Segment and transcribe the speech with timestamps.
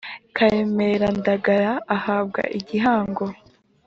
[0.35, 3.25] karemera ndagara ahabwa igihango